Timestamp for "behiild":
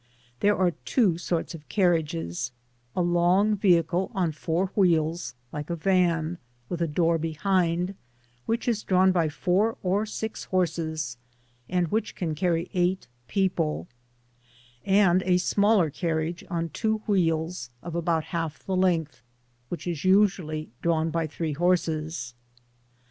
7.19-7.93